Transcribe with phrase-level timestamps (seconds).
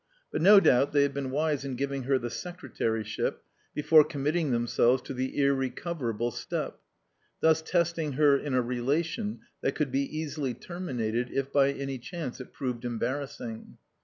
[0.31, 3.43] But no doubt they had been wise in giving her the secretaryship
[3.75, 6.79] before committing themselves to the irrecoverable step;
[7.39, 12.41] thus testing her in a relation that could be easily terminated if by any chance
[12.41, 13.77] it proved embarrassing.